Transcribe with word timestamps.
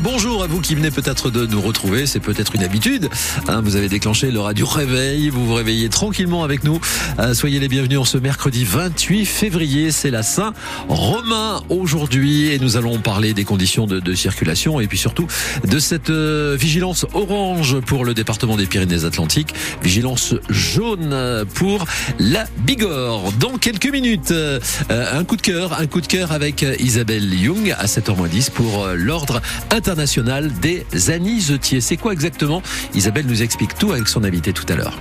bonjour 0.00 0.44
à 0.44 0.46
vous 0.46 0.60
qui 0.60 0.76
venez 0.76 0.92
peut-être 0.92 1.28
de 1.28 1.44
nous 1.44 1.60
retrouver, 1.60 2.06
c'est 2.06 2.20
peut-être 2.20 2.54
une 2.54 2.62
habitude. 2.62 3.08
Hein, 3.48 3.62
vous 3.64 3.74
avez 3.74 3.88
déclenché 3.88 4.30
le 4.30 4.38
radio 4.38 4.64
réveil, 4.64 5.28
vous 5.28 5.44
vous 5.44 5.54
réveillez 5.54 5.88
tranquillement 5.88 6.44
avec 6.44 6.62
nous. 6.62 6.80
Euh, 7.18 7.34
soyez 7.34 7.58
les 7.58 7.66
bienvenus 7.66 7.98
en 7.98 8.04
ce 8.04 8.16
mercredi 8.16 8.64
28 8.64 9.26
février, 9.26 9.90
c'est 9.90 10.12
la 10.12 10.22
Saint 10.22 10.52
Romain 10.88 11.62
aujourd'hui 11.68 12.52
et 12.52 12.60
nous 12.60 12.76
allons 12.76 13.00
parler 13.00 13.34
des 13.34 13.42
conditions 13.42 13.88
de, 13.88 14.14
circulation 14.14 14.78
et 14.78 14.86
puis 14.86 14.98
surtout 14.98 15.26
de 15.66 15.80
cette 15.80 16.10
euh, 16.10 16.56
vigilance 16.56 17.04
orange 17.12 17.80
pour 17.80 18.04
le 18.04 18.14
département 18.14 18.56
des 18.56 18.66
Pyrénées-Atlantiques, 18.66 19.52
vigilance 19.82 20.36
jaune 20.48 21.44
pour 21.54 21.86
la 22.20 22.44
Bigorre. 22.58 23.32
Dans 23.40 23.58
quelques 23.58 23.90
minutes, 23.90 24.30
euh, 24.30 24.60
un 24.88 25.24
coup 25.24 25.34
de 25.34 25.42
cœur, 25.42 25.80
un 25.80 25.88
coup 25.88 26.00
de 26.00 26.06
cœur 26.06 26.30
avec 26.30 26.64
Isabelle 26.78 27.34
Young 27.34 27.74
à 27.76 27.86
7h10 27.86 28.52
pour 28.52 28.86
l'ordre 28.94 29.39
international 29.70 30.50
des 30.60 30.84
anisetiers. 31.10 31.80
C'est 31.80 31.96
quoi 31.96 32.12
exactement? 32.12 32.62
Isabelle 32.94 33.26
nous 33.26 33.42
explique 33.42 33.76
tout 33.78 33.92
avec 33.92 34.08
son 34.08 34.24
invité 34.24 34.52
tout 34.52 34.66
à 34.68 34.76
l'heure. 34.76 34.98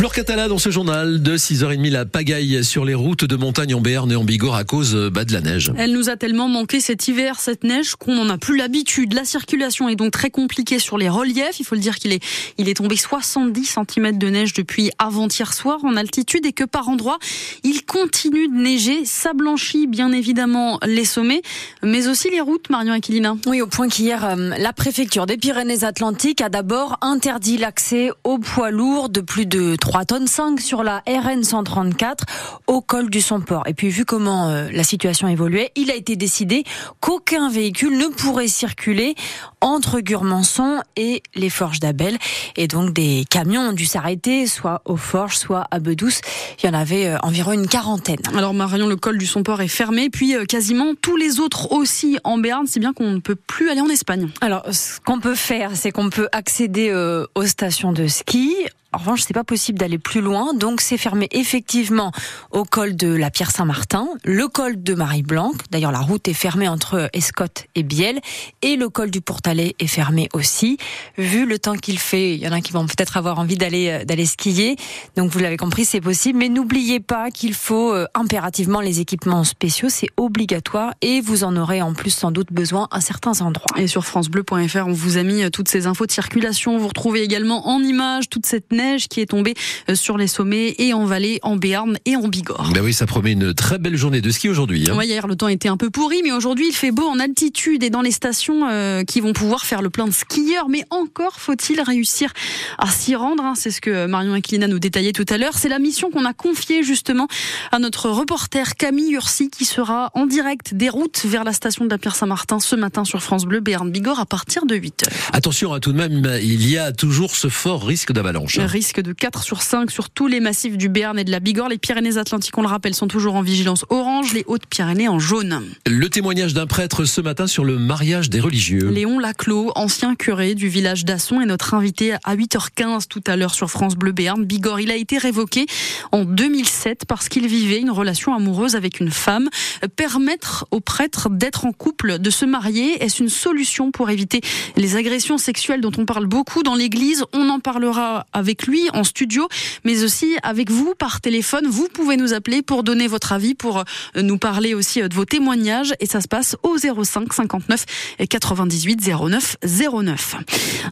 Flore 0.00 0.14
Catala 0.14 0.48
dans 0.48 0.56
ce 0.56 0.70
journal 0.70 1.20
de 1.20 1.36
6h30, 1.36 1.90
la 1.90 2.06
pagaille 2.06 2.64
sur 2.64 2.86
les 2.86 2.94
routes 2.94 3.26
de 3.26 3.36
montagne 3.36 3.74
en 3.74 3.82
Béarn 3.82 4.10
et 4.10 4.16
en 4.16 4.24
Bigorre 4.24 4.54
à 4.54 4.64
cause 4.64 4.94
euh, 4.94 5.10
bah, 5.10 5.26
de 5.26 5.32
la 5.34 5.42
neige. 5.42 5.74
Elle 5.76 5.92
nous 5.92 6.08
a 6.08 6.16
tellement 6.16 6.48
manqué 6.48 6.80
cet 6.80 7.06
hiver, 7.06 7.38
cette 7.38 7.64
neige, 7.64 7.96
qu'on 7.96 8.14
n'en 8.14 8.30
a 8.30 8.38
plus 8.38 8.56
l'habitude. 8.56 9.12
La 9.12 9.26
circulation 9.26 9.90
est 9.90 9.96
donc 9.96 10.12
très 10.12 10.30
compliquée 10.30 10.78
sur 10.78 10.96
les 10.96 11.10
reliefs. 11.10 11.60
Il 11.60 11.66
faut 11.66 11.74
le 11.74 11.82
dire 11.82 11.96
qu'il 11.96 12.14
est, 12.14 12.24
il 12.56 12.70
est 12.70 12.78
tombé 12.78 12.96
70 12.96 13.76
cm 13.76 14.16
de 14.16 14.30
neige 14.30 14.54
depuis 14.54 14.90
avant-hier 14.98 15.52
soir 15.52 15.84
en 15.84 15.94
altitude 15.98 16.46
et 16.46 16.54
que 16.54 16.64
par 16.64 16.88
endroits, 16.88 17.18
il 17.62 17.84
continue 17.84 18.48
de 18.48 18.54
neiger. 18.54 19.04
Ça 19.04 19.34
blanchit 19.34 19.86
bien 19.86 20.12
évidemment 20.12 20.78
les 20.86 21.04
sommets, 21.04 21.42
mais 21.82 22.08
aussi 22.08 22.30
les 22.30 22.40
routes, 22.40 22.70
Marion 22.70 22.94
Aquilina. 22.94 23.36
Oui, 23.46 23.60
au 23.60 23.66
point 23.66 23.88
qu'hier, 23.88 24.24
euh, 24.24 24.54
la 24.56 24.72
préfecture 24.72 25.26
des 25.26 25.36
Pyrénées-Atlantiques 25.36 26.40
a 26.40 26.48
d'abord 26.48 26.96
interdit 27.02 27.58
l'accès 27.58 28.08
aux 28.24 28.38
poids 28.38 28.70
lourds 28.70 29.10
de 29.10 29.20
plus 29.20 29.44
de 29.44 29.76
3 29.76 29.89
tonnes 30.06 30.26
5 30.26 30.60
sur 30.60 30.82
la 30.82 31.02
RN 31.06 31.42
134 31.42 32.24
au 32.66 32.80
col 32.80 33.10
du 33.10 33.20
Somport. 33.20 33.64
Et 33.66 33.74
puis 33.74 33.88
vu 33.88 34.04
comment 34.04 34.48
euh, 34.48 34.68
la 34.72 34.84
situation 34.84 35.28
évoluait, 35.28 35.70
il 35.76 35.90
a 35.90 35.94
été 35.94 36.16
décidé 36.16 36.64
qu'aucun 37.00 37.50
véhicule 37.50 37.98
ne 37.98 38.06
pourrait 38.06 38.48
circuler 38.48 39.14
entre 39.60 40.00
Gurmançon 40.00 40.80
et 40.96 41.22
les 41.34 41.50
Forges 41.50 41.80
d'Abel. 41.80 42.16
Et 42.56 42.68
donc 42.68 42.92
des 42.92 43.24
camions 43.28 43.62
ont 43.62 43.72
dû 43.72 43.84
s'arrêter, 43.84 44.46
soit 44.46 44.80
aux 44.84 44.96
Forges, 44.96 45.36
soit 45.36 45.66
à 45.70 45.80
Bedouce. 45.80 46.20
Il 46.62 46.66
y 46.66 46.68
en 46.68 46.74
avait 46.74 47.06
euh, 47.06 47.18
environ 47.22 47.52
une 47.52 47.66
quarantaine. 47.66 48.20
Alors 48.36 48.54
Marion, 48.54 48.86
le 48.86 48.96
col 48.96 49.18
du 49.18 49.26
Somport 49.26 49.60
est 49.60 49.68
fermé, 49.68 50.08
puis 50.08 50.36
euh, 50.36 50.44
quasiment 50.44 50.94
tous 51.00 51.16
les 51.16 51.40
autres 51.40 51.72
aussi 51.72 52.18
en 52.24 52.38
Béarn, 52.38 52.66
c'est 52.66 52.80
bien 52.80 52.92
qu'on 52.92 53.10
ne 53.10 53.20
peut 53.20 53.34
plus 53.34 53.70
aller 53.70 53.80
en 53.80 53.88
Espagne. 53.88 54.28
Alors 54.40 54.62
ce 54.70 55.00
qu'on 55.00 55.20
peut 55.20 55.34
faire, 55.34 55.72
c'est 55.74 55.90
qu'on 55.90 56.10
peut 56.10 56.28
accéder 56.32 56.90
aux 57.34 57.46
stations 57.46 57.92
de 57.92 58.06
ski 58.06 58.54
en 58.92 58.98
revanche, 58.98 59.22
c'est 59.22 59.34
pas 59.34 59.44
possible 59.44 59.78
d'aller 59.78 59.98
plus 59.98 60.20
loin, 60.20 60.52
donc 60.52 60.80
c'est 60.80 60.98
fermé 60.98 61.28
effectivement 61.30 62.10
au 62.50 62.64
col 62.64 62.96
de 62.96 63.08
la 63.08 63.30
Pierre 63.30 63.52
Saint-Martin, 63.52 64.08
le 64.24 64.48
col 64.48 64.82
de 64.82 64.94
Marie-Blanc. 64.94 65.52
D'ailleurs, 65.70 65.92
la 65.92 66.00
route 66.00 66.26
est 66.26 66.34
fermée 66.34 66.66
entre 66.66 67.08
Escotte 67.12 67.66
et 67.76 67.84
Biel, 67.84 68.20
et 68.62 68.74
le 68.74 68.88
col 68.88 69.12
du 69.12 69.20
Portalet 69.20 69.76
est 69.78 69.86
fermé 69.86 70.28
aussi. 70.32 70.76
Vu 71.18 71.46
le 71.46 71.60
temps 71.60 71.76
qu'il 71.76 72.00
fait, 72.00 72.34
il 72.34 72.40
y 72.40 72.48
en 72.48 72.52
a 72.52 72.60
qui 72.60 72.72
vont 72.72 72.84
peut-être 72.86 73.16
avoir 73.16 73.38
envie 73.38 73.56
d'aller 73.56 73.90
euh, 73.90 74.04
d'aller 74.04 74.26
skier. 74.26 74.76
Donc 75.16 75.30
vous 75.30 75.38
l'avez 75.38 75.56
compris, 75.56 75.84
c'est 75.84 76.00
possible, 76.00 76.40
mais 76.40 76.48
n'oubliez 76.48 76.98
pas 76.98 77.30
qu'il 77.30 77.54
faut 77.54 77.92
euh, 77.92 78.06
impérativement 78.14 78.80
les 78.80 78.98
équipements 78.98 79.44
spéciaux, 79.44 79.88
c'est 79.88 80.08
obligatoire, 80.16 80.94
et 81.00 81.20
vous 81.20 81.44
en 81.44 81.56
aurez 81.56 81.80
en 81.80 81.94
plus 81.94 82.10
sans 82.10 82.32
doute 82.32 82.52
besoin 82.52 82.88
à 82.90 83.00
certains 83.00 83.40
endroits. 83.40 83.76
Et 83.76 83.86
sur 83.86 84.04
francebleu.fr, 84.04 84.86
on 84.86 84.92
vous 84.92 85.16
a 85.16 85.22
mis 85.22 85.44
euh, 85.44 85.50
toutes 85.50 85.68
ces 85.68 85.86
infos 85.86 86.06
de 86.06 86.12
circulation. 86.12 86.76
Vous 86.76 86.88
retrouvez 86.88 87.22
également 87.22 87.68
en 87.68 87.80
images 87.80 88.28
toute 88.28 88.46
cette 88.46 88.72
neige 88.80 89.08
qui 89.08 89.20
est 89.20 89.26
tombée 89.26 89.54
euh, 89.88 89.94
sur 89.94 90.16
les 90.16 90.26
sommets 90.26 90.74
et 90.78 90.92
en 90.94 91.04
vallée, 91.04 91.38
en 91.42 91.56
Béarn 91.56 91.98
et 92.06 92.16
en 92.16 92.28
Bigorre. 92.28 92.72
Ben 92.74 92.82
oui, 92.82 92.92
ça 92.92 93.06
promet 93.06 93.32
une 93.32 93.54
très 93.54 93.78
belle 93.78 93.96
journée 93.96 94.20
de 94.20 94.30
ski 94.30 94.48
aujourd'hui. 94.48 94.88
Hein. 94.90 95.02
hier, 95.02 95.26
le 95.26 95.36
temps 95.36 95.48
était 95.48 95.68
un 95.68 95.76
peu 95.76 95.90
pourri, 95.90 96.20
mais 96.24 96.32
aujourd'hui, 96.32 96.68
il 96.68 96.74
fait 96.74 96.90
beau 96.90 97.06
en 97.06 97.18
altitude 97.18 97.82
et 97.82 97.90
dans 97.90 98.02
les 98.02 98.10
stations 98.10 98.68
euh, 98.68 99.04
qui 99.04 99.20
vont 99.20 99.32
pouvoir 99.32 99.64
faire 99.64 99.82
le 99.82 99.90
plein 99.90 100.06
de 100.06 100.12
skieurs. 100.12 100.68
Mais 100.68 100.84
encore 100.90 101.38
faut-il 101.38 101.80
réussir 101.80 102.32
à 102.78 102.88
s'y 102.88 103.14
rendre. 103.14 103.44
Hein. 103.44 103.54
C'est 103.56 103.70
ce 103.70 103.80
que 103.80 104.06
Marion 104.06 104.32
Aquilina 104.32 104.66
nous 104.66 104.78
détaillait 104.78 105.12
tout 105.12 105.26
à 105.28 105.38
l'heure. 105.38 105.56
C'est 105.56 105.68
la 105.68 105.78
mission 105.78 106.10
qu'on 106.10 106.24
a 106.24 106.32
confiée 106.32 106.82
justement 106.82 107.28
à 107.72 107.78
notre 107.78 108.08
reporter 108.08 108.76
Camille 108.76 109.12
Ursi 109.12 109.50
qui 109.50 109.64
sera 109.64 110.10
en 110.14 110.26
direct 110.26 110.74
des 110.74 110.88
routes 110.88 111.24
vers 111.24 111.44
la 111.44 111.52
station 111.52 111.84
de 111.84 111.90
la 111.90 111.98
Pierre 111.98 112.16
Saint-Martin 112.16 112.60
ce 112.60 112.76
matin 112.76 113.04
sur 113.04 113.22
France 113.22 113.44
Bleu 113.44 113.60
Béarn 113.60 113.90
Bigorre 113.90 114.20
à 114.20 114.26
partir 114.26 114.66
de 114.66 114.74
8h. 114.74 115.08
Attention, 115.32 115.72
à 115.72 115.76
hein, 115.76 115.80
tout 115.80 115.92
de 115.92 115.98
même, 115.98 116.38
il 116.42 116.68
y 116.68 116.78
a 116.78 116.92
toujours 116.92 117.36
ce 117.36 117.48
fort 117.48 117.86
risque 117.86 118.12
d'avalanche 118.12 118.58
risque 118.70 119.00
de 119.00 119.12
4 119.12 119.42
sur 119.42 119.62
5 119.62 119.90
sur 119.90 120.10
tous 120.10 120.28
les 120.28 120.40
massifs 120.40 120.78
du 120.78 120.88
Béarn 120.88 121.18
et 121.18 121.24
de 121.24 121.30
la 121.30 121.40
Bigorre. 121.40 121.68
Les 121.68 121.78
Pyrénées-Atlantiques, 121.78 122.56
on 122.56 122.62
le 122.62 122.68
rappelle, 122.68 122.94
sont 122.94 123.08
toujours 123.08 123.34
en 123.34 123.42
vigilance 123.42 123.84
orange, 123.90 124.32
les 124.32 124.44
Hautes-Pyrénées 124.46 125.08
en 125.08 125.18
jaune. 125.18 125.62
Le 125.86 126.08
témoignage 126.08 126.54
d'un 126.54 126.66
prêtre 126.66 127.04
ce 127.04 127.20
matin 127.20 127.46
sur 127.46 127.64
le 127.64 127.78
mariage 127.78 128.30
des 128.30 128.40
religieux. 128.40 128.88
Léon 128.90 129.18
Laclos, 129.18 129.72
ancien 129.74 130.14
curé 130.14 130.54
du 130.54 130.68
village 130.68 131.04
d'Asson, 131.04 131.40
est 131.40 131.46
notre 131.46 131.74
invité 131.74 132.14
à 132.24 132.36
8h15 132.36 133.08
tout 133.08 133.22
à 133.26 133.36
l'heure 133.36 133.54
sur 133.54 133.70
France 133.70 133.96
Bleu 133.96 134.12
Béarn. 134.12 134.44
Bigorre, 134.44 134.80
il 134.80 134.90
a 134.90 134.96
été 134.96 135.18
révoqué 135.18 135.66
en 136.12 136.24
2007 136.24 137.04
parce 137.06 137.28
qu'il 137.28 137.46
vivait 137.48 137.80
une 137.80 137.90
relation 137.90 138.34
amoureuse 138.34 138.76
avec 138.76 139.00
une 139.00 139.10
femme. 139.10 139.48
Permettre 139.96 140.66
aux 140.70 140.80
prêtres 140.80 141.28
d'être 141.28 141.66
en 141.66 141.72
couple, 141.72 142.18
de 142.18 142.30
se 142.30 142.44
marier, 142.44 143.02
est-ce 143.02 143.22
une 143.22 143.28
solution 143.28 143.90
pour 143.90 144.10
éviter 144.10 144.40
les 144.76 144.96
agressions 144.96 145.38
sexuelles 145.38 145.80
dont 145.80 145.92
on 145.98 146.06
parle 146.06 146.26
beaucoup 146.26 146.62
dans 146.62 146.76
l'église? 146.76 147.24
On 147.32 147.48
en 147.48 147.58
parlera 147.58 148.26
avec 148.32 148.59
lui 148.66 148.88
en 148.92 149.04
studio, 149.04 149.48
mais 149.84 150.02
aussi 150.02 150.36
avec 150.42 150.70
vous 150.70 150.94
par 150.98 151.20
téléphone. 151.20 151.66
Vous 151.68 151.88
pouvez 151.92 152.16
nous 152.16 152.32
appeler 152.32 152.62
pour 152.62 152.82
donner 152.82 153.06
votre 153.06 153.32
avis, 153.32 153.54
pour 153.54 153.78
euh, 153.78 154.22
nous 154.22 154.38
parler 154.38 154.74
aussi 154.74 155.02
euh, 155.02 155.08
de 155.08 155.14
vos 155.14 155.24
témoignages. 155.24 155.94
Et 156.00 156.06
ça 156.06 156.20
se 156.20 156.28
passe 156.28 156.56
au 156.62 156.76
05 156.78 157.32
59 157.32 157.84
98 158.28 159.00
09 159.08 159.56
09. 160.04 160.36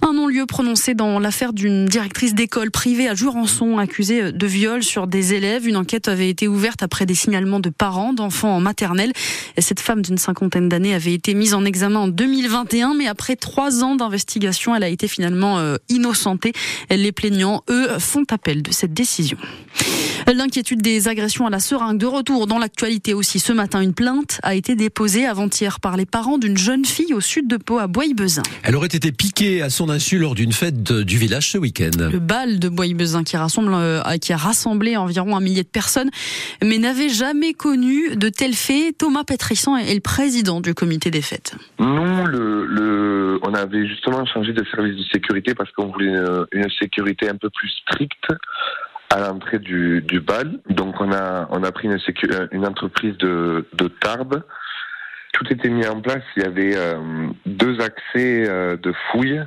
Un 0.02 0.12
non-lieu 0.12 0.46
prononcé 0.46 0.94
dans 0.94 1.18
l'affaire 1.18 1.52
d'une 1.52 1.86
directrice 1.86 2.34
d'école 2.34 2.70
privée 2.70 3.08
à 3.08 3.14
Jurançon 3.14 3.78
accusée 3.78 4.22
euh, 4.22 4.32
de 4.32 4.46
viol 4.46 4.82
sur 4.82 5.06
des 5.06 5.34
élèves. 5.34 5.66
Une 5.66 5.76
enquête 5.76 6.08
avait 6.08 6.30
été 6.30 6.48
ouverte 6.48 6.82
après 6.82 7.06
des 7.06 7.14
signalements 7.14 7.60
de 7.60 7.70
parents 7.70 8.12
d'enfants 8.12 8.56
en 8.56 8.60
maternelle. 8.60 9.12
cette 9.58 9.80
femme 9.80 10.02
d'une 10.02 10.18
cinquantaine 10.18 10.68
d'années 10.68 10.94
avait 10.94 11.14
été 11.14 11.34
mise 11.34 11.54
en 11.54 11.64
examen 11.64 12.00
en 12.00 12.08
2021, 12.08 12.94
mais 12.94 13.06
après 13.06 13.36
trois 13.36 13.82
ans 13.84 13.96
d'investigation, 13.96 14.74
elle 14.74 14.82
a 14.84 14.88
été 14.88 15.08
finalement 15.08 15.58
innocentée. 15.88 16.52
Les 16.90 17.12
plaignants 17.12 17.57
eux, 17.70 17.98
font 17.98 18.24
appel 18.30 18.62
de 18.62 18.72
cette 18.72 18.92
décision. 18.92 19.38
L'inquiétude 20.26 20.82
des 20.82 21.08
agressions 21.08 21.46
à 21.46 21.50
la 21.50 21.58
seringue 21.58 21.98
de 21.98 22.06
retour 22.06 22.46
dans 22.46 22.58
l'actualité 22.58 23.14
aussi. 23.14 23.38
Ce 23.38 23.52
matin, 23.52 23.80
une 23.80 23.94
plainte 23.94 24.40
a 24.42 24.54
été 24.54 24.76
déposée 24.76 25.26
avant-hier 25.26 25.80
par 25.80 25.96
les 25.96 26.04
parents 26.04 26.38
d'une 26.38 26.56
jeune 26.56 26.84
fille 26.84 27.14
au 27.14 27.20
sud 27.20 27.48
de 27.48 27.56
Pau, 27.56 27.78
à 27.78 27.86
Bois-Bezin. 27.86 28.42
Elle 28.62 28.76
aurait 28.76 28.88
été 28.88 29.10
piquée 29.10 29.62
à 29.62 29.70
son 29.70 29.88
insu 29.88 30.18
lors 30.18 30.34
d'une 30.34 30.52
fête 30.52 30.82
du 30.82 31.16
village 31.16 31.50
ce 31.52 31.58
week-end. 31.58 31.90
Le 31.98 32.18
bal 32.18 32.58
de 32.58 32.68
Bois-Bezin 32.68 33.24
qui, 33.24 33.36
rassemble, 33.36 33.72
euh, 33.72 34.02
qui 34.18 34.32
a 34.32 34.36
rassemblé 34.36 34.96
environ 34.96 35.36
un 35.36 35.40
millier 35.40 35.62
de 35.62 35.68
personnes, 35.68 36.10
mais 36.62 36.78
n'avait 36.78 37.08
jamais 37.08 37.54
connu 37.54 38.16
de 38.16 38.28
tels 38.28 38.54
faits. 38.54 38.98
Thomas 38.98 39.24
Pétrissan 39.24 39.76
est 39.76 39.94
le 39.94 40.00
président 40.00 40.60
du 40.60 40.74
comité 40.74 41.10
des 41.10 41.22
fêtes. 41.22 41.54
Non, 41.78 42.24
le, 42.24 42.66
on 43.48 43.54
avait 43.54 43.86
justement 43.86 44.26
changé 44.26 44.52
de 44.52 44.64
service 44.66 44.96
de 44.96 45.04
sécurité 45.10 45.54
parce 45.54 45.70
qu'on 45.72 45.86
voulait 45.86 46.14
une 46.52 46.70
sécurité 46.70 47.30
un 47.30 47.36
peu 47.36 47.48
plus 47.50 47.70
stricte 47.82 48.28
à 49.10 49.20
l'entrée 49.20 49.58
du, 49.58 50.02
bal. 50.20 50.60
Donc 50.68 51.00
on 51.00 51.12
a 51.12 51.48
on 51.50 51.62
a 51.62 51.72
pris 51.72 51.88
une, 51.88 51.98
une 52.52 52.66
entreprise 52.66 53.16
de, 53.18 53.66
de 53.72 53.88
Tarbes. 53.88 54.42
Tout 55.32 55.52
était 55.52 55.70
mis 55.70 55.86
en 55.86 56.00
place. 56.00 56.22
Il 56.36 56.42
y 56.42 56.46
avait 56.46 56.76
euh, 56.76 57.28
deux 57.46 57.80
accès 57.80 58.48
euh, 58.48 58.76
de 58.76 58.92
fouilles. 59.10 59.42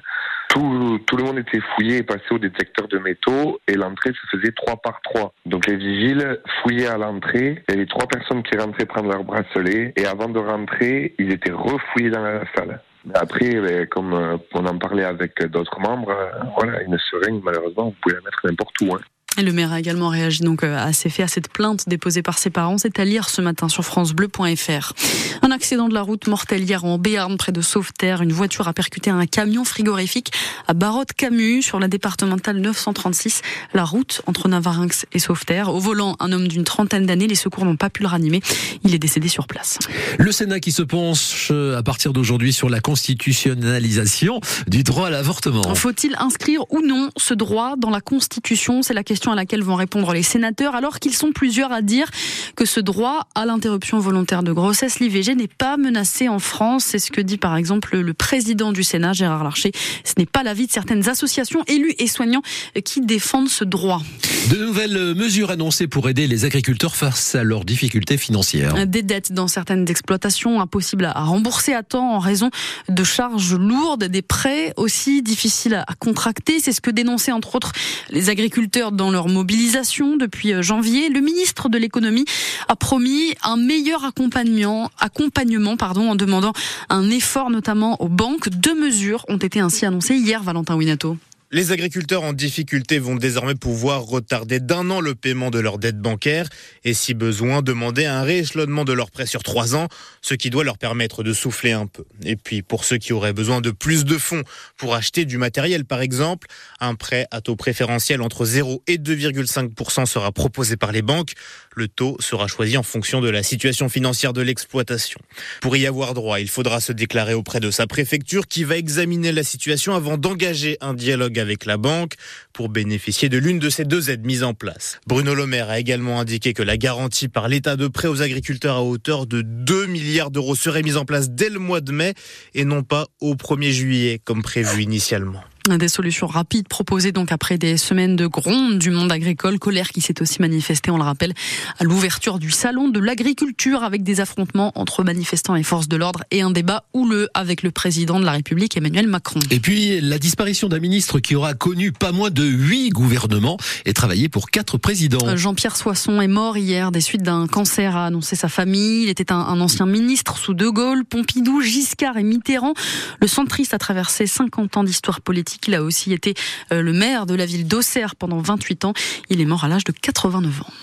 Tout, 0.49 0.99
tout, 1.07 1.15
le 1.15 1.23
monde 1.23 1.39
était 1.39 1.61
fouillé 1.75 1.97
et 1.97 2.03
passé 2.03 2.25
au 2.31 2.37
détecteur 2.37 2.87
de 2.89 2.97
métaux 2.97 3.61
et 3.69 3.75
l'entrée 3.75 4.11
se 4.11 4.37
faisait 4.37 4.51
trois 4.51 4.75
par 4.75 4.99
trois. 5.01 5.33
Donc 5.45 5.65
les 5.65 5.77
vigiles 5.77 6.39
fouillaient 6.61 6.87
à 6.87 6.97
l'entrée, 6.97 7.63
il 7.69 7.73
y 7.73 7.77
avait 7.77 7.87
trois 7.87 8.05
personnes 8.05 8.43
qui 8.43 8.57
rentraient 8.57 8.85
prendre 8.85 9.09
leur 9.09 9.23
bracelet 9.23 9.93
et 9.95 10.05
avant 10.05 10.27
de 10.27 10.39
rentrer, 10.39 11.15
ils 11.19 11.31
étaient 11.31 11.53
refouillés 11.53 12.09
dans 12.09 12.23
la 12.23 12.43
salle. 12.53 12.81
Après, 13.13 13.49
ben, 13.59 13.87
comme 13.87 14.13
euh, 14.13 14.37
on 14.53 14.65
en 14.65 14.77
parlait 14.77 15.03
avec 15.03 15.43
d'autres 15.47 15.79
membres, 15.79 16.15
voilà, 16.57 16.81
une 16.83 16.97
seringue, 16.97 17.41
malheureusement, 17.43 17.85
vous 17.85 17.95
pouvez 18.01 18.15
la 18.15 18.21
mettre 18.21 18.39
n'importe 18.45 18.79
où. 18.81 18.93
Hein. 18.93 18.99
Le 19.37 19.53
maire 19.53 19.71
a 19.71 19.79
également 19.79 20.09
réagi 20.09 20.41
donc 20.41 20.63
euh, 20.63 20.77
à 20.77 20.91
ces 20.91 21.09
faits, 21.09 21.23
à 21.23 21.27
cette 21.29 21.47
plainte 21.47 21.87
déposée 21.87 22.21
par 22.21 22.37
ses 22.37 22.49
parents. 22.49 22.77
C'est 22.77 22.99
à 22.99 23.05
lire 23.05 23.29
ce 23.29 23.41
matin 23.41 23.69
sur 23.69 23.85
francebleu.fr. 23.85 24.93
Un 25.41 25.51
accident 25.51 25.87
de 25.87 25.93
la 25.93 26.01
route 26.01 26.27
mortel 26.27 26.63
hier 26.63 26.83
en 26.83 26.97
Béarn, 26.97 27.37
près 27.37 27.53
de 27.53 27.61
Sauveterre. 27.61 28.21
Une 28.21 28.33
voiture 28.33 28.67
a 28.67 28.73
percuté 28.73 29.09
un 29.09 29.25
camion 29.25 29.63
frigorifique 29.63 30.33
à 30.67 30.73
Barotte-Camus 30.73 31.61
sur 31.61 31.79
la 31.79 31.87
départementale 31.87 32.57
936, 32.57 33.41
la 33.73 33.85
route 33.85 34.21
entre 34.25 34.49
Navarinx 34.49 35.05
et 35.13 35.19
Sauveterre. 35.19 35.73
Au 35.73 35.79
volant, 35.79 36.17
un 36.19 36.33
homme 36.33 36.49
d'une 36.49 36.65
trentaine 36.65 37.05
d'années. 37.05 37.27
Les 37.27 37.35
secours 37.35 37.63
n'ont 37.63 37.77
pas 37.77 37.89
pu 37.89 38.01
le 38.01 38.09
ranimer. 38.09 38.41
Il 38.83 38.93
est 38.93 38.99
décédé 38.99 39.29
sur 39.29 39.47
place. 39.47 39.79
Le 40.19 40.31
Sénat 40.33 40.59
qui 40.59 40.73
se 40.73 40.81
penche 40.81 41.47
euh, 41.51 41.77
à 41.77 41.83
partir 41.83 42.11
d'aujourd'hui 42.11 42.51
sur 42.51 42.69
la 42.69 42.81
constitutionnalisation 42.81 44.41
du 44.67 44.83
droit 44.83 45.07
à 45.07 45.09
l'avortement. 45.09 45.73
Faut-il 45.73 46.17
inscrire 46.19 46.65
ou 46.69 46.81
non 46.81 47.11
ce 47.15 47.33
droit 47.33 47.75
dans 47.77 47.91
la 47.91 48.01
Constitution? 48.01 48.81
C'est 48.81 48.93
la 48.93 49.03
question 49.03 49.20
à 49.29 49.35
laquelle 49.35 49.61
vont 49.61 49.75
répondre 49.75 50.13
les 50.13 50.23
sénateurs, 50.23 50.73
alors 50.73 50.99
qu'ils 50.99 51.13
sont 51.13 51.31
plusieurs 51.31 51.71
à 51.71 51.81
dire 51.81 52.09
que 52.55 52.65
ce 52.65 52.79
droit 52.79 53.27
à 53.35 53.45
l'interruption 53.45 53.99
volontaire 53.99 54.41
de 54.41 54.51
grossesse, 54.51 54.99
l'IVG, 54.99 55.35
n'est 55.35 55.47
pas 55.47 55.77
menacé 55.77 56.29
en 56.29 56.39
France. 56.39 56.85
C'est 56.85 56.99
ce 56.99 57.11
que 57.11 57.21
dit 57.21 57.37
par 57.37 57.55
exemple 57.57 57.97
le 57.97 58.13
président 58.13 58.71
du 58.71 58.83
Sénat, 58.83 59.13
Gérard 59.13 59.43
Larcher. 59.43 59.71
Ce 60.03 60.13
n'est 60.17 60.25
pas 60.25 60.41
l'avis 60.41 60.67
de 60.67 60.71
certaines 60.71 61.09
associations, 61.09 61.63
élus 61.67 61.93
et 61.99 62.07
soignants 62.07 62.41
qui 62.83 63.01
défendent 63.01 63.49
ce 63.49 63.63
droit. 63.63 64.01
De 64.49 64.55
nouvelles 64.57 65.13
mesures 65.13 65.51
annoncées 65.51 65.87
pour 65.87 66.09
aider 66.09 66.25
les 66.25 66.45
agriculteurs 66.45 66.95
face 66.95 67.35
à 67.35 67.43
leurs 67.43 67.65
difficultés 67.65 68.17
financières. 68.17 68.87
Des 68.87 69.03
dettes 69.03 69.33
dans 69.33 69.47
certaines 69.47 69.87
exploitations 69.89 70.59
impossibles 70.61 71.05
à 71.05 71.23
rembourser 71.23 71.73
à 71.73 71.83
temps 71.83 72.15
en 72.15 72.19
raison 72.19 72.49
de 72.89 73.03
charges 73.03 73.53
lourdes, 73.53 74.05
des 74.05 74.21
prêts 74.21 74.73
aussi 74.77 75.21
difficiles 75.21 75.75
à 75.75 75.93
contracter. 75.99 76.59
C'est 76.59 76.71
ce 76.71 76.81
que 76.81 76.89
dénonçaient 76.89 77.31
entre 77.31 77.55
autres 77.55 77.71
les 78.09 78.29
agriculteurs 78.29 78.91
dans 78.91 79.10
leur 79.11 79.27
mobilisation 79.27 80.17
depuis 80.17 80.53
euh, 80.53 80.61
janvier. 80.61 81.09
Le 81.09 81.19
ministre 81.19 81.69
de 81.69 81.77
l'économie 81.77 82.25
a 82.67 82.75
promis 82.75 83.33
un 83.43 83.57
meilleur 83.57 84.05
accompagnement, 84.05 84.89
accompagnement 84.99 85.75
en 85.81 86.15
demandant 86.15 86.53
un 86.89 87.09
effort 87.09 87.49
notamment 87.49 88.01
aux 88.01 88.09
banques. 88.09 88.49
Deux 88.49 88.79
mesures 88.79 89.25
ont 89.27 89.37
été 89.37 89.59
ainsi 89.59 89.85
annoncées 89.85 90.15
hier, 90.15 90.43
Valentin 90.43 90.75
Winato. 90.75 91.17
Les 91.53 91.73
agriculteurs 91.73 92.23
en 92.23 92.31
difficulté 92.31 92.97
vont 92.97 93.17
désormais 93.17 93.55
pouvoir 93.55 94.03
retarder 94.03 94.61
d'un 94.61 94.89
an 94.89 95.01
le 95.01 95.15
paiement 95.15 95.51
de 95.51 95.59
leurs 95.59 95.79
dettes 95.79 95.99
bancaires 95.99 96.47
et 96.85 96.93
si 96.93 97.13
besoin 97.13 97.61
demander 97.61 98.05
un 98.05 98.23
rééchelonnement 98.23 98.85
de 98.85 98.93
leurs 98.93 99.11
prêts 99.11 99.25
sur 99.25 99.43
trois 99.43 99.75
ans, 99.75 99.89
ce 100.21 100.33
qui 100.33 100.49
doit 100.49 100.63
leur 100.63 100.77
permettre 100.77 101.23
de 101.23 101.33
souffler 101.33 101.73
un 101.73 101.87
peu. 101.87 102.05
Et 102.23 102.37
puis 102.37 102.61
pour 102.61 102.85
ceux 102.85 102.97
qui 102.97 103.11
auraient 103.11 103.33
besoin 103.33 103.59
de 103.59 103.69
plus 103.69 104.05
de 104.05 104.17
fonds 104.17 104.43
pour 104.77 104.95
acheter 104.95 105.25
du 105.25 105.37
matériel 105.37 105.83
par 105.83 105.99
exemple, 105.99 106.47
un 106.79 106.95
prêt 106.95 107.27
à 107.31 107.41
taux 107.41 107.57
préférentiel 107.57 108.21
entre 108.21 108.45
0 108.45 108.81
et 108.87 108.97
2,5% 108.97 110.05
sera 110.05 110.31
proposé 110.31 110.77
par 110.77 110.93
les 110.93 111.01
banques. 111.01 111.33
Le 111.75 111.89
taux 111.89 112.15
sera 112.21 112.47
choisi 112.47 112.77
en 112.77 112.83
fonction 112.83 113.19
de 113.19 113.29
la 113.29 113.43
situation 113.43 113.89
financière 113.89 114.31
de 114.31 114.41
l'exploitation. 114.41 115.19
Pour 115.59 115.75
y 115.75 115.85
avoir 115.85 116.13
droit, 116.13 116.39
il 116.39 116.49
faudra 116.49 116.79
se 116.79 116.93
déclarer 116.93 117.33
auprès 117.33 117.59
de 117.59 117.71
sa 117.71 117.87
préfecture 117.87 118.47
qui 118.47 118.63
va 118.63 118.77
examiner 118.77 119.33
la 119.33 119.43
situation 119.43 119.95
avant 119.95 120.17
d'engager 120.17 120.77
un 120.79 120.93
dialogue 120.93 121.40
avec 121.41 121.65
la 121.65 121.75
banque 121.75 122.13
pour 122.53 122.69
bénéficier 122.69 123.27
de 123.27 123.37
l'une 123.37 123.59
de 123.59 123.69
ces 123.69 123.83
deux 123.83 124.09
aides 124.09 124.25
mises 124.25 124.43
en 124.43 124.53
place. 124.53 124.99
Bruno 125.07 125.35
Le 125.35 125.45
Maire 125.45 125.69
a 125.69 125.79
également 125.79 126.19
indiqué 126.19 126.53
que 126.53 126.63
la 126.63 126.77
garantie 126.77 127.27
par 127.27 127.49
l'État 127.49 127.75
de 127.75 127.87
prêt 127.87 128.07
aux 128.07 128.21
agriculteurs 128.21 128.77
à 128.77 128.83
hauteur 128.83 129.27
de 129.27 129.41
2 129.41 129.87
milliards 129.87 130.31
d'euros 130.31 130.55
serait 130.55 130.83
mise 130.83 130.97
en 130.97 131.05
place 131.05 131.29
dès 131.29 131.49
le 131.49 131.59
mois 131.59 131.81
de 131.81 131.91
mai 131.91 132.13
et 132.53 132.63
non 132.63 132.83
pas 132.83 133.07
au 133.19 133.35
1er 133.35 133.71
juillet 133.71 134.21
comme 134.23 134.41
prévu 134.41 134.83
initialement. 134.83 135.43
Des 135.69 135.89
solutions 135.89 136.25
rapides 136.25 136.67
proposées 136.67 137.11
donc 137.11 137.31
après 137.31 137.59
des 137.59 137.77
semaines 137.77 138.15
de 138.15 138.25
gronde 138.25 138.79
du 138.79 138.89
monde 138.89 139.11
agricole, 139.11 139.59
colère 139.59 139.89
qui 139.89 140.01
s'est 140.01 140.19
aussi 140.19 140.41
manifestée, 140.41 140.89
on 140.89 140.97
le 140.97 141.03
rappelle, 141.03 141.35
à 141.77 141.83
l'ouverture 141.83 142.39
du 142.39 142.49
salon 142.49 142.89
de 142.89 142.99
l'agriculture 142.99 143.83
avec 143.83 144.01
des 144.01 144.21
affrontements 144.21 144.71
entre 144.73 145.03
manifestants 145.03 145.55
et 145.55 145.61
forces 145.61 145.87
de 145.87 145.97
l'ordre 145.97 146.23
et 146.31 146.41
un 146.41 146.49
débat 146.49 146.85
houleux 146.93 147.29
avec 147.35 147.61
le 147.61 147.69
président 147.69 148.19
de 148.19 148.25
la 148.25 148.31
République 148.31 148.75
Emmanuel 148.75 149.07
Macron. 149.07 149.39
Et 149.51 149.59
puis 149.59 150.01
la 150.01 150.17
disparition 150.17 150.67
d'un 150.67 150.79
ministre 150.79 151.19
qui 151.19 151.35
aura 151.35 151.53
connu 151.53 151.91
pas 151.91 152.11
moins 152.11 152.31
de 152.31 152.43
huit 152.43 152.89
gouvernements 152.89 153.57
et 153.85 153.93
travaillé 153.93 154.29
pour 154.29 154.49
quatre 154.49 154.79
présidents. 154.79 155.37
Jean-Pierre 155.37 155.77
Soisson 155.77 156.21
est 156.21 156.27
mort 156.27 156.57
hier 156.57 156.91
des 156.91 157.01
suites 157.01 157.21
d'un 157.21 157.45
cancer, 157.45 157.95
a 157.95 158.07
annoncé 158.07 158.35
sa 158.35 158.49
famille. 158.49 159.03
Il 159.03 159.09
était 159.09 159.31
un, 159.31 159.39
un 159.39 159.61
ancien 159.61 159.85
ministre 159.85 160.39
sous 160.39 160.55
De 160.55 160.69
Gaulle, 160.69 161.05
Pompidou, 161.05 161.61
Giscard 161.61 162.17
et 162.17 162.23
Mitterrand. 162.23 162.73
Le 163.19 163.27
centriste 163.27 163.75
a 163.75 163.77
traversé 163.77 164.25
50 164.25 164.77
ans 164.77 164.83
d'histoire 164.83 165.21
politique 165.21 165.50
il 165.67 165.75
a 165.75 165.83
aussi 165.83 166.13
été 166.13 166.33
euh, 166.71 166.81
le 166.81 166.93
maire 166.93 167.25
de 167.25 167.35
la 167.35 167.45
ville 167.45 167.67
d'Auxerre 167.67 168.15
pendant 168.15 168.39
28 168.39 168.85
ans. 168.85 168.93
Il 169.29 169.41
est 169.41 169.45
mort 169.45 169.63
à 169.63 169.67
l'âge 169.67 169.83
de 169.83 169.91
89 169.91 170.61
ans. 170.61 170.73